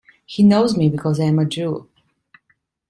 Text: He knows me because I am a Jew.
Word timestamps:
He 0.25 0.41
knows 0.41 0.75
me 0.75 0.89
because 0.89 1.19
I 1.19 1.25
am 1.25 1.37
a 1.37 1.45
Jew. 1.45 1.87